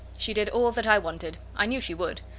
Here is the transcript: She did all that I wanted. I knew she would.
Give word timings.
She 0.17 0.33
did 0.33 0.49
all 0.49 0.71
that 0.71 0.87
I 0.87 0.97
wanted. 0.97 1.37
I 1.55 1.67
knew 1.67 1.79
she 1.79 1.93
would. 1.93 2.21